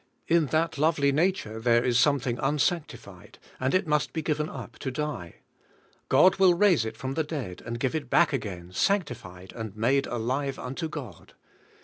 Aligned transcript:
In 0.27 0.47
that 0.47 0.79
lovely 0.79 1.11
nature 1.11 1.59
there 1.59 1.83
is 1.83 1.99
something 1.99 2.39
unsanctified, 2.39 3.37
and 3.59 3.75
it 3.75 3.85
must 3.85 4.13
be 4.13 4.23
given 4.23 4.49
up 4.49 4.79
to 4.79 4.89
die. 4.89 5.35
God 6.09 6.37
will 6.37 6.55
raise 6.55 6.85
it 6.85 6.97
from 6.97 7.13
the 7.13 7.23
dead 7.23 7.61
and 7.63 7.79
give 7.79 7.93
it 7.93 8.09
back 8.09 8.33
again, 8.33 8.71
sanctified 8.73 9.53
and 9.53 9.77
made 9.77 10.07
alive 10.07 10.57
unto 10.57 10.89
God. 10.89 11.33